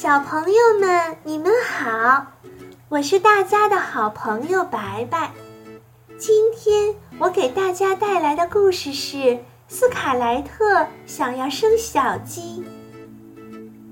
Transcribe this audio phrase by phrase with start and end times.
[0.00, 2.28] 小朋友们，你们好，
[2.88, 5.30] 我是大家的好朋友白白。
[6.16, 12.64] 今天我给大家带来的故事是斯卡莱特想要生小鸡。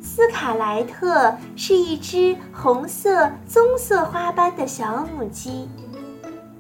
[0.01, 5.69] 斯卡莱特是一只红色棕色花斑的小母鸡，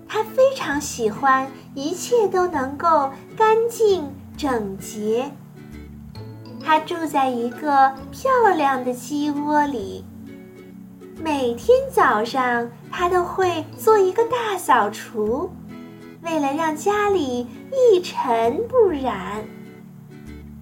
[0.06, 5.32] 它非常喜欢一切都能够干净整洁。
[6.68, 10.04] 它住在一个漂亮的鸡窝里。
[11.18, 15.50] 每天早上，它都会做一个大扫除，
[16.20, 19.42] 为了让家里一尘不染。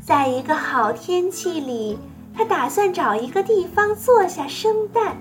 [0.01, 1.99] 在一个好天气里，
[2.33, 5.17] 它打算找一个地方坐下生蛋。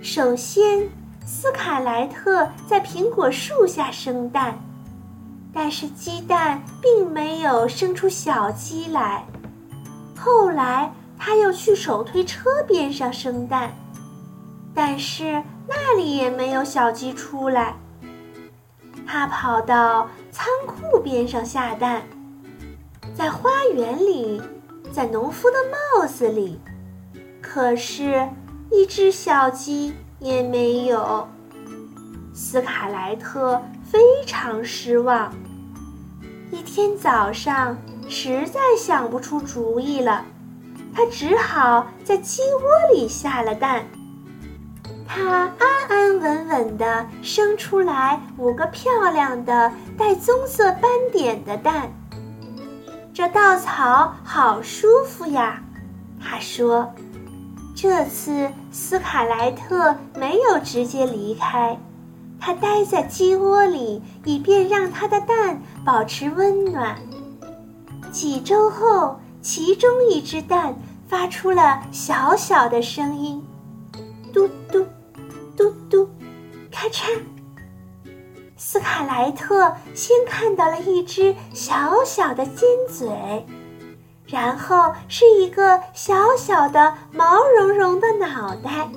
[0.00, 0.88] 首先，
[1.26, 4.58] 斯卡莱特在苹果树下生蛋，
[5.52, 9.26] 但是鸡蛋并没有生出小鸡来。
[10.24, 13.74] 后来，他又去手推车边上生蛋，
[14.72, 17.74] 但是那里也没有小鸡出来。
[19.04, 22.02] 他跑到仓库边上下蛋，
[23.16, 24.40] 在花园里，
[24.92, 25.56] 在农夫的
[25.98, 26.60] 帽子里，
[27.40, 28.28] 可是，
[28.70, 31.26] 一只小鸡也没有。
[32.32, 35.34] 斯卡莱特非常失望。
[36.52, 37.76] 一天早上。
[38.08, 40.24] 实在想不出主意了，
[40.94, 43.84] 他只好在鸡窝里下了蛋。
[45.06, 51.90] 它安安稳稳地生出来五个漂亮的带棕色斑点的蛋。
[53.12, 55.62] 这稻草好舒服呀，
[56.20, 56.92] 他说。
[57.74, 61.76] 这次斯卡莱特没有直接离开，
[62.38, 66.96] 他待在鸡窝里，以便让他的蛋保持温暖。
[68.12, 70.76] 几周后，其中一只蛋
[71.08, 73.42] 发出了小小的声音，
[74.32, 74.86] 嘟嘟，
[75.56, 76.08] 嘟嘟，
[76.70, 77.18] 咔嚓。
[78.58, 83.46] 斯卡莱特先看到了一只小小的尖嘴，
[84.26, 88.90] 然后是一个小小的毛茸茸的脑袋，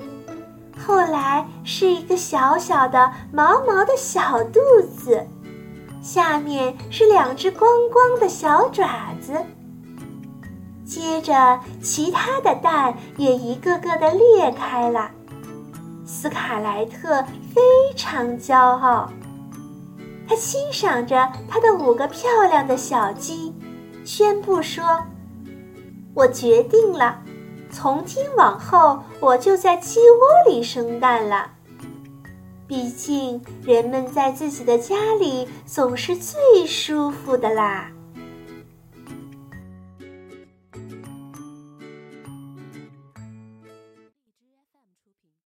[0.86, 4.60] 后来是一个小小的毛毛的小肚
[4.94, 5.26] 子。
[6.06, 9.32] 下面是两只光光的小爪子。
[10.84, 15.10] 接着，其他的蛋也一个个的裂开了。
[16.04, 17.60] 斯卡莱特非
[17.96, 19.10] 常骄傲，
[20.28, 23.52] 他欣赏着他的五个漂亮的小鸡，
[24.04, 25.02] 宣布说
[26.14, 27.18] ：“我决定了，
[27.68, 31.50] 从今往后，我就在鸡窝里生蛋了。”
[32.68, 37.90] 毕竟，人们在自己的家里总是最舒服的啦。